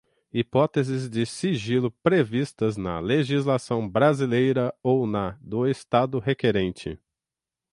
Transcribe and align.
hipóteses 0.33 1.07
de 1.07 1.27
sigilo 1.27 1.91
previstas 2.01 2.75
na 2.75 2.99
legislação 2.99 3.87
brasileira 3.87 4.73
ou 4.81 5.05
na 5.05 5.37
do 5.39 5.67
Estado 5.67 6.17
requerente; 6.17 6.99